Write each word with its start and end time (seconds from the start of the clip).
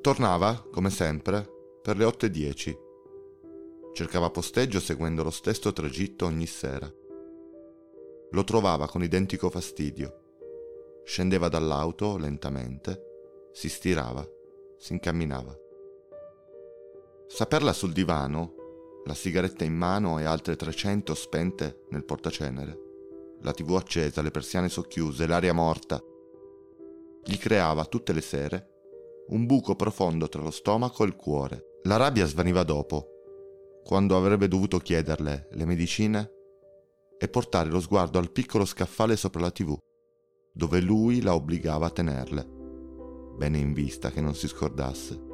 Tornava, 0.00 0.66
come 0.72 0.88
sempre, 0.88 1.46
per 1.82 1.98
le 1.98 2.06
8.10. 2.06 3.92
Cercava 3.92 4.30
posteggio 4.30 4.80
seguendo 4.80 5.22
lo 5.22 5.28
stesso 5.28 5.74
tragitto 5.74 6.24
ogni 6.24 6.46
sera. 6.46 6.90
Lo 8.30 8.44
trovava 8.44 8.88
con 8.88 9.02
identico 9.02 9.50
fastidio. 9.50 11.02
Scendeva 11.04 11.50
dall'auto 11.50 12.16
lentamente, 12.16 13.50
si 13.52 13.68
stirava, 13.68 14.26
si 14.78 14.94
incamminava. 14.94 15.54
Saperla 17.26 17.74
sul 17.74 17.92
divano, 17.92 19.02
la 19.04 19.12
sigaretta 19.12 19.64
in 19.64 19.74
mano 19.74 20.18
e 20.18 20.24
altre 20.24 20.56
300 20.56 21.14
spente 21.14 21.82
nel 21.90 22.06
portacenere, 22.06 22.78
la 23.42 23.52
tv 23.52 23.74
accesa, 23.74 24.22
le 24.22 24.30
persiane 24.30 24.70
socchiuse, 24.70 25.26
l'aria 25.26 25.52
morta, 25.52 26.02
gli 27.22 27.36
creava 27.36 27.84
tutte 27.84 28.14
le 28.14 28.22
sere 28.22 28.69
un 29.28 29.46
buco 29.46 29.76
profondo 29.76 30.28
tra 30.28 30.42
lo 30.42 30.50
stomaco 30.50 31.04
e 31.04 31.06
il 31.06 31.16
cuore. 31.16 31.78
La 31.84 31.96
rabbia 31.96 32.26
svaniva 32.26 32.62
dopo, 32.62 33.06
quando 33.84 34.16
avrebbe 34.16 34.48
dovuto 34.48 34.78
chiederle 34.78 35.48
le 35.52 35.64
medicine 35.64 36.30
e 37.18 37.28
portare 37.28 37.70
lo 37.70 37.80
sguardo 37.80 38.18
al 38.18 38.30
piccolo 38.30 38.64
scaffale 38.64 39.16
sopra 39.16 39.40
la 39.40 39.50
tv, 39.50 39.76
dove 40.52 40.80
lui 40.80 41.20
la 41.22 41.34
obbligava 41.34 41.86
a 41.86 41.90
tenerle, 41.90 42.46
bene 43.36 43.58
in 43.58 43.72
vista 43.72 44.10
che 44.10 44.20
non 44.20 44.34
si 44.34 44.48
scordasse. 44.48 45.28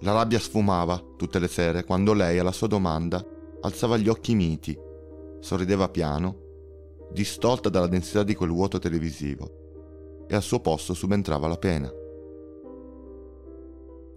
La 0.00 0.12
rabbia 0.12 0.38
sfumava 0.38 1.02
tutte 1.16 1.38
le 1.38 1.48
sere 1.48 1.84
quando 1.84 2.12
lei 2.14 2.38
alla 2.38 2.52
sua 2.52 2.66
domanda 2.66 3.24
alzava 3.60 3.96
gli 3.96 4.08
occhi 4.08 4.34
miti, 4.34 4.78
sorrideva 5.40 5.88
piano, 5.88 6.48
distolta 7.12 7.68
dalla 7.68 7.86
densità 7.86 8.22
di 8.22 8.34
quel 8.34 8.50
vuoto 8.50 8.78
televisivo, 8.78 10.26
e 10.26 10.34
al 10.34 10.42
suo 10.42 10.60
posto 10.60 10.94
subentrava 10.94 11.48
la 11.48 11.58
pena. 11.58 11.99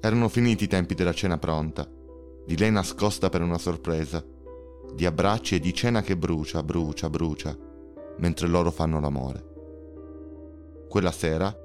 Erano 0.03 0.27
finiti 0.27 0.65
i 0.65 0.67
tempi 0.67 0.93
della 0.93 1.13
cena 1.13 1.37
pronta, 1.37 1.89
di 2.45 2.57
lei 2.57 2.69
nascosta 2.69 3.29
per 3.29 3.41
una 3.41 3.57
sorpresa, 3.57 4.23
di 4.93 5.05
abbracci 5.05 5.55
e 5.55 5.59
di 5.59 5.73
cena 5.73 6.01
che 6.01 6.17
brucia, 6.17 6.61
brucia, 6.61 7.09
brucia, 7.09 7.57
mentre 8.17 8.47
loro 8.47 8.69
fanno 8.69 8.99
l'amore. 8.99 9.51
Quella 10.89 11.11
sera 11.11 11.57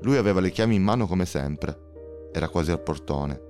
lui 0.00 0.16
aveva 0.16 0.40
le 0.40 0.50
chiavi 0.50 0.74
in 0.74 0.82
mano 0.82 1.06
come 1.06 1.24
sempre, 1.24 2.30
era 2.32 2.48
quasi 2.48 2.72
al 2.72 2.82
portone 2.82 3.46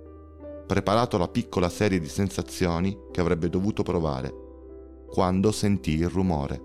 preparato 0.68 1.16
la 1.16 1.28
piccola 1.28 1.70
serie 1.70 1.98
di 1.98 2.08
sensazioni 2.08 3.06
che 3.10 3.22
avrebbe 3.22 3.48
dovuto 3.48 3.82
provare 3.82 4.46
quando 5.08 5.50
sentì 5.50 5.92
il 5.92 6.10
rumore. 6.10 6.62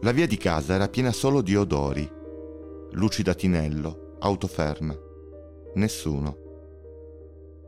La 0.00 0.12
via 0.12 0.28
di 0.28 0.36
casa 0.36 0.74
era 0.74 0.88
piena 0.88 1.10
solo 1.10 1.42
di 1.42 1.56
odori, 1.56 2.08
luci 2.92 3.24
da 3.24 3.34
tinello, 3.34 4.14
auto 4.20 4.46
ferme, 4.46 4.96
nessuno. 5.76 6.44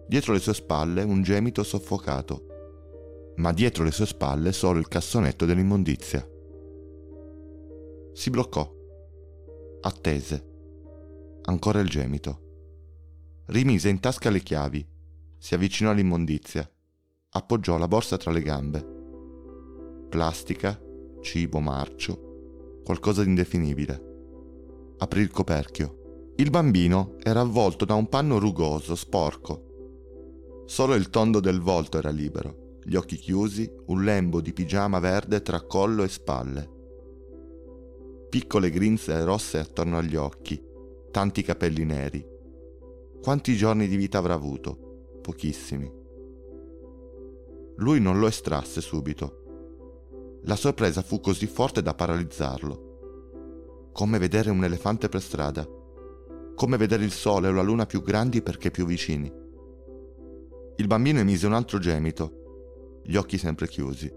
Dietro 0.06 0.34
le 0.34 0.40
sue 0.40 0.54
spalle 0.54 1.02
un 1.02 1.22
gemito 1.22 1.62
soffocato, 1.62 3.32
ma 3.36 3.52
dietro 3.52 3.84
le 3.84 3.92
sue 3.92 4.06
spalle 4.06 4.52
solo 4.52 4.78
il 4.78 4.88
cassonetto 4.88 5.46
dell'immondizia. 5.46 6.28
Si 8.12 8.30
bloccò, 8.30 8.70
attese, 9.80 10.46
ancora 11.42 11.80
il 11.80 11.88
gemito 11.88 12.46
rimise 13.48 13.88
in 13.88 14.00
tasca 14.00 14.30
le 14.30 14.40
chiavi, 14.40 14.86
si 15.38 15.54
avvicinò 15.54 15.90
all'immondizia, 15.90 16.68
appoggiò 17.30 17.78
la 17.78 17.88
borsa 17.88 18.16
tra 18.16 18.30
le 18.30 18.42
gambe. 18.42 18.86
Plastica, 20.08 20.78
cibo 21.22 21.60
marcio, 21.60 22.80
qualcosa 22.84 23.22
di 23.22 23.28
indefinibile. 23.28 24.96
Aprì 24.98 25.20
il 25.20 25.30
coperchio. 25.30 26.07
Il 26.40 26.50
bambino 26.50 27.16
era 27.20 27.40
avvolto 27.40 27.84
da 27.84 27.94
un 27.94 28.08
panno 28.08 28.38
rugoso, 28.38 28.94
sporco. 28.94 30.62
Solo 30.66 30.94
il 30.94 31.10
tondo 31.10 31.40
del 31.40 31.60
volto 31.60 31.98
era 31.98 32.10
libero, 32.10 32.76
gli 32.84 32.94
occhi 32.94 33.16
chiusi, 33.16 33.68
un 33.86 34.04
lembo 34.04 34.40
di 34.40 34.52
pigiama 34.52 35.00
verde 35.00 35.42
tra 35.42 35.62
collo 35.62 36.04
e 36.04 36.08
spalle. 36.08 36.70
Piccole 38.30 38.70
grinze 38.70 39.24
rosse 39.24 39.58
attorno 39.58 39.98
agli 39.98 40.14
occhi, 40.14 40.62
tanti 41.10 41.42
capelli 41.42 41.84
neri, 41.84 42.24
quanti 43.20 43.56
giorni 43.56 43.88
di 43.88 43.96
vita 43.96 44.18
avrà 44.18 44.34
avuto? 44.34 45.18
Pochissimi. 45.20 45.92
Lui 47.78 48.00
non 48.00 48.20
lo 48.20 48.28
estrasse 48.28 48.80
subito. 48.80 50.40
La 50.44 50.54
sorpresa 50.54 51.02
fu 51.02 51.20
così 51.20 51.46
forte 51.46 51.82
da 51.82 51.94
paralizzarlo. 51.94 53.90
Come 53.92 54.18
vedere 54.18 54.50
un 54.50 54.62
elefante 54.62 55.08
per 55.08 55.20
strada. 55.20 55.77
Come 56.58 56.76
vedere 56.76 57.04
il 57.04 57.12
sole 57.12 57.46
o 57.46 57.52
la 57.52 57.62
luna 57.62 57.86
più 57.86 58.02
grandi 58.02 58.42
perché 58.42 58.72
più 58.72 58.84
vicini. 58.84 59.32
Il 60.74 60.86
bambino 60.88 61.20
emise 61.20 61.46
un 61.46 61.52
altro 61.52 61.78
gemito, 61.78 63.00
gli 63.04 63.14
occhi 63.14 63.38
sempre 63.38 63.68
chiusi. 63.68 64.12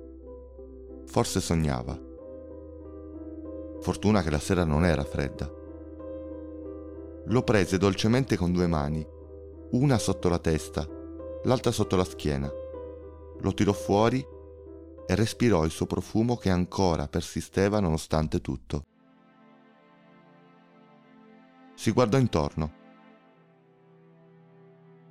Forse 1.06 1.40
sognava. 1.40 1.96
Fortuna 3.82 4.24
che 4.24 4.32
la 4.32 4.40
sera 4.40 4.64
non 4.64 4.86
era 4.86 5.04
fredda. 5.04 5.54
Lo 7.26 7.44
prese 7.44 7.78
dolcemente 7.78 8.36
con 8.38 8.52
due 8.52 8.66
mani, 8.66 9.08
una 9.74 10.00
sotto 10.00 10.28
la 10.28 10.40
testa, 10.40 10.84
l'altra 11.44 11.70
sotto 11.70 11.96
la 11.96 12.04
schiena. 12.04 12.52
Lo 13.40 13.54
tirò 13.54 13.72
fuori 13.72 14.26
e 15.06 15.14
respirò 15.14 15.64
il 15.64 15.70
suo 15.70 15.86
profumo 15.86 16.38
che 16.38 16.50
ancora 16.50 17.08
persisteva 17.08 17.80
nonostante 17.80 18.42
tutto. 18.42 18.86
Si 21.82 21.90
guardò 21.90 22.20
intorno. 22.20 22.74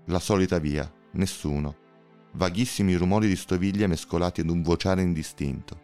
La 0.04 0.20
solita 0.20 0.60
via, 0.60 0.88
nessuno, 1.14 1.76
vaghissimi 2.34 2.94
rumori 2.94 3.26
di 3.26 3.34
stoviglie 3.34 3.88
mescolati 3.88 4.42
ad 4.42 4.50
un 4.50 4.62
vociare 4.62 5.02
indistinto. 5.02 5.80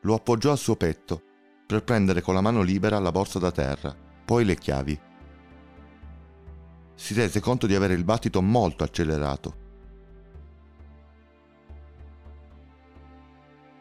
Lo 0.00 0.14
appoggiò 0.14 0.50
al 0.50 0.56
suo 0.56 0.76
petto 0.76 1.22
per 1.66 1.84
prendere 1.84 2.22
con 2.22 2.32
la 2.32 2.40
mano 2.40 2.62
libera 2.62 2.98
la 2.98 3.12
borsa 3.12 3.38
da 3.38 3.52
terra, 3.52 3.94
poi 4.24 4.46
le 4.46 4.54
chiavi. 4.54 4.98
Si 6.94 7.12
rese 7.12 7.40
conto 7.40 7.66
di 7.66 7.74
avere 7.74 7.92
il 7.92 8.04
battito 8.04 8.40
molto 8.40 8.82
accelerato. 8.82 9.56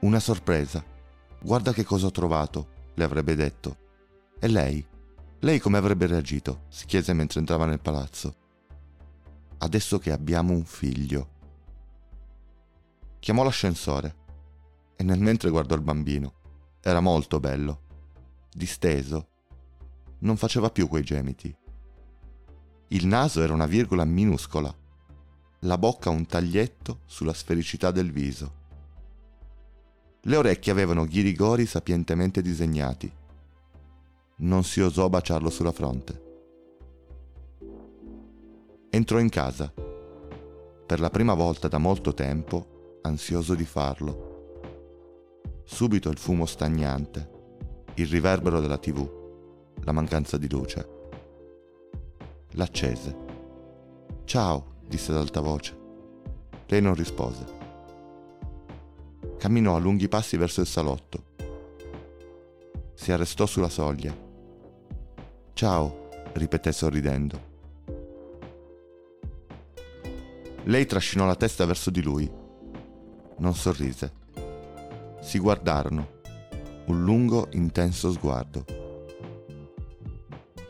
Una 0.02 0.20
sorpresa. 0.20 0.84
Guarda 1.40 1.72
che 1.72 1.86
cosa 1.86 2.08
ho 2.08 2.12
trovato, 2.12 2.74
le 2.96 3.04
avrebbe 3.04 3.36
detto. 3.36 3.78
E 4.40 4.48
lei? 4.48 4.86
Lei 5.40 5.60
come 5.60 5.78
avrebbe 5.78 6.08
reagito? 6.08 6.64
si 6.70 6.86
chiese 6.86 7.14
mentre 7.14 7.40
entrava 7.40 7.66
nel 7.66 7.80
palazzo. 7.80 8.36
Adesso 9.60 10.00
che 10.00 10.12
abbiamo 10.12 10.54
un 10.54 10.66
figlio. 10.66 11.30
Chiamò 13.20 13.44
l'ascensore 13.44 14.16
e 14.96 15.04
nel 15.04 15.20
mentre 15.20 15.50
guardò 15.50 15.76
il 15.76 15.82
bambino. 15.82 16.34
Era 16.82 17.00
molto 17.00 17.40
bello, 17.40 17.82
disteso. 18.54 19.28
Non 20.20 20.38
faceva 20.38 20.70
più 20.70 20.88
quei 20.88 21.04
gemiti. 21.04 21.56
Il 22.90 23.08
naso 23.08 23.42
era 23.42 23.54
una 23.54 23.66
virgola 23.66 24.06
minuscola, 24.06 24.74
la 25.62 25.78
bocca 25.78 26.12
un 26.12 26.26
taglietto 26.28 27.02
sulla 27.06 27.34
sfericità 27.34 27.90
del 27.90 28.12
viso. 28.12 28.64
Le 30.28 30.36
orecchie 30.36 30.72
avevano 30.72 31.06
ghirigori 31.06 31.66
sapientemente 31.66 32.42
disegnati. 32.42 33.12
Non 34.38 34.64
si 34.64 34.82
osò 34.82 35.10
baciarlo 35.10 35.50
sulla 35.50 35.72
fronte. 35.72 36.24
Entrò 38.90 39.20
in 39.20 39.30
casa, 39.30 39.72
per 40.86 41.00
la 41.00 41.10
prima 41.10 41.34
volta 41.34 41.68
da 41.68 41.78
molto 41.78 42.14
tempo, 42.14 43.00
ansioso 43.02 43.56
di 43.56 43.66
farlo 43.66 44.34
subito 45.66 46.10
il 46.10 46.18
fumo 46.18 46.46
stagnante, 46.46 47.30
il 47.96 48.08
riverbero 48.08 48.62
della 48.62 48.78
tv, 48.78 49.10
la 49.84 49.92
mancanza 49.92 50.38
di 50.38 50.48
luce. 50.48 50.88
L'accese. 52.52 53.16
Ciao, 54.26 54.76
disse 54.88 55.12
ad 55.12 55.18
alta 55.18 55.42
voce. 55.42 55.78
Lei 56.68 56.82
non 56.82 56.94
rispose. 56.94 57.65
Camminò 59.38 59.76
a 59.76 59.80
lunghi 59.80 60.08
passi 60.08 60.38
verso 60.38 60.62
il 60.62 60.68
salotto. 60.68 61.24
Si 62.94 63.12
arrestò 63.12 63.46
sulla 63.46 63.70
soglia. 63.70 64.16
Ciao, 65.54 66.10
ripeté 66.34 66.72
sorridendo. 66.72 67.54
Lei 70.64 70.86
trascinò 70.86 71.26
la 71.26 71.36
testa 71.36 71.66
verso 71.66 71.90
di 71.90 72.02
lui. 72.02 72.32
Non 73.38 73.54
sorrise 73.54 74.24
si 75.26 75.40
guardarono, 75.40 76.22
un 76.86 77.04
lungo, 77.04 77.48
intenso 77.54 78.12
sguardo. 78.12 78.64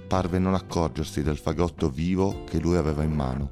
Parve 0.07 0.39
non 0.39 0.53
accorgersi 0.53 1.21
del 1.23 1.37
fagotto 1.37 1.89
vivo 1.89 2.45
che 2.45 2.57
lui 2.59 2.77
aveva 2.77 3.03
in 3.03 3.11
mano. 3.11 3.51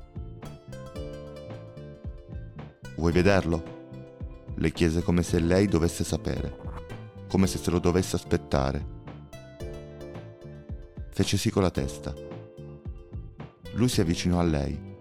Vuoi 2.96 3.12
vederlo? 3.12 3.83
Le 4.64 4.72
chiese 4.72 5.04
come 5.04 5.24
se 5.24 5.42
lei 5.42 5.68
dovesse 5.68 6.06
sapere, 6.06 6.58
come 7.28 7.48
se 7.48 7.58
se 7.58 7.70
lo 7.70 7.80
dovesse 7.80 8.16
aspettare. 8.16 8.86
Fece 11.10 11.36
sì 11.36 11.50
con 11.50 11.64
la 11.64 11.70
testa. 11.70 12.14
Lui 13.74 13.90
si 13.90 14.00
avvicinò 14.00 14.40
a 14.40 14.44
lei 14.44 14.96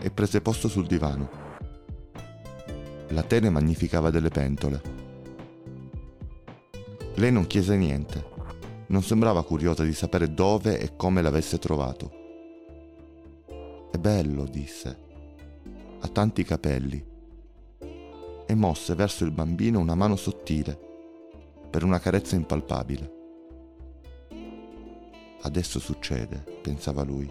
e 0.00 0.10
prese 0.10 0.40
posto 0.40 0.66
sul 0.66 0.88
divano. 0.88 1.30
La 3.10 3.22
tele 3.22 3.48
magnificava 3.48 4.10
delle 4.10 4.30
pentole. 4.30 4.82
Lei 7.14 7.30
non 7.30 7.46
chiese 7.46 7.76
niente. 7.76 8.24
Non 8.88 9.04
sembrava 9.04 9.44
curiosa 9.44 9.84
di 9.84 9.92
sapere 9.92 10.34
dove 10.34 10.80
e 10.80 10.96
come 10.96 11.22
l'avesse 11.22 11.60
trovato. 11.60 12.10
È 13.88 13.98
bello, 13.98 14.46
disse. 14.46 14.98
Ha 16.00 16.08
tanti 16.08 16.42
capelli. 16.42 17.14
E 18.46 18.54
mosse 18.54 18.94
verso 18.94 19.24
il 19.24 19.32
bambino 19.32 19.80
una 19.80 19.94
mano 19.94 20.16
sottile 20.16 20.78
per 21.68 21.82
una 21.84 21.98
carezza 21.98 22.36
impalpabile. 22.36 23.14
Adesso 25.42 25.78
succede, 25.78 26.44
pensava 26.62 27.02
lui. 27.02 27.30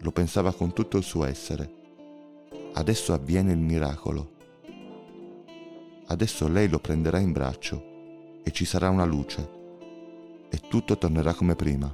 Lo 0.00 0.12
pensava 0.12 0.52
con 0.52 0.72
tutto 0.72 0.98
il 0.98 1.02
suo 1.02 1.24
essere. 1.24 1.72
Adesso 2.74 3.12
avviene 3.12 3.52
il 3.52 3.58
miracolo. 3.58 4.36
Adesso 6.06 6.48
lei 6.48 6.68
lo 6.68 6.78
prenderà 6.78 7.18
in 7.18 7.32
braccio 7.32 8.40
e 8.42 8.50
ci 8.52 8.64
sarà 8.64 8.88
una 8.88 9.04
luce 9.04 9.56
e 10.48 10.60
tutto 10.68 10.96
tornerà 10.96 11.34
come 11.34 11.56
prima. 11.56 11.92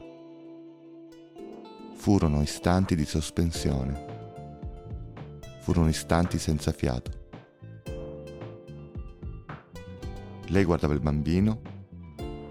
Furono 1.95 2.43
istanti 2.43 2.95
di 2.95 3.05
sospensione. 3.05 4.13
Furono 5.61 5.89
istanti 5.89 6.39
senza 6.39 6.73
fiato. 6.73 7.24
Lei 10.55 10.63
guardava 10.63 10.95
il 10.95 11.01
bambino 11.01 11.61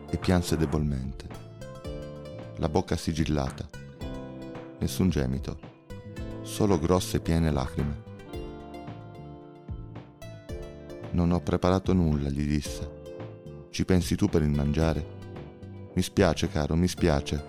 e 0.10 0.18
pianse 0.18 0.58
debolmente, 0.58 1.26
la 2.58 2.68
bocca 2.68 2.98
sigillata, 2.98 3.66
nessun 4.80 5.10
gemito, 5.10 5.58
solo 6.42 6.78
grosse 6.78 7.22
piene 7.22 7.50
lacrime. 7.50 8.04
Non 11.12 11.32
ho 11.32 11.40
preparato 11.40 11.94
nulla, 11.94 12.28
gli 12.28 12.46
disse. 12.46 13.68
Ci 13.70 13.86
pensi 13.86 14.18
tu 14.18 14.28
per 14.28 14.42
il 14.42 14.52
mangiare? 14.52 15.06
Mi 15.94 16.02
spiace, 16.02 16.50
caro, 16.50 16.76
mi 16.76 16.90
spiace, 16.90 17.42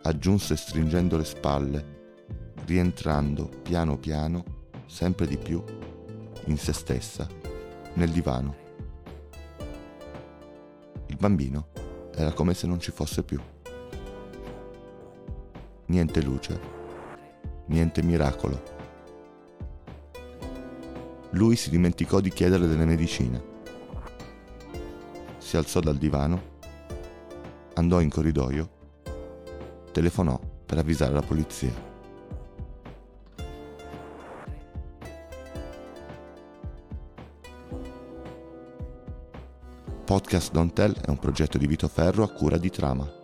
aggiunse 0.00 0.56
stringendo 0.56 1.18
le 1.18 1.24
spalle, 1.26 1.84
rientrando 2.64 3.50
piano 3.60 3.98
piano, 3.98 4.44
sempre 4.86 5.26
di 5.26 5.36
più, 5.36 5.62
in 6.46 6.56
se 6.56 6.72
stessa, 6.72 7.28
nel 7.96 8.08
divano. 8.08 8.63
Il 11.14 11.20
bambino 11.20 11.68
era 12.12 12.32
come 12.32 12.54
se 12.54 12.66
non 12.66 12.80
ci 12.80 12.90
fosse 12.90 13.22
più. 13.22 13.40
Niente 15.86 16.20
luce, 16.20 16.60
niente 17.66 18.02
miracolo. 18.02 18.60
Lui 21.30 21.54
si 21.54 21.70
dimenticò 21.70 22.18
di 22.18 22.30
chiedere 22.30 22.66
delle 22.66 22.84
medicine. 22.84 23.40
Si 25.38 25.56
alzò 25.56 25.78
dal 25.78 25.98
divano 25.98 26.52
andò 27.74 28.00
in 28.00 28.10
corridoio, 28.10 28.70
telefonò 29.92 30.40
per 30.66 30.78
avvisare 30.78 31.14
la 31.14 31.22
polizia. 31.22 31.93
Podcast 40.14 40.52
Don't 40.52 40.72
Tell 40.72 40.94
è 41.00 41.10
un 41.10 41.18
progetto 41.18 41.58
di 41.58 41.66
Vito 41.66 41.88
Ferro 41.88 42.22
a 42.22 42.28
cura 42.28 42.56
di 42.56 42.70
Trama. 42.70 43.23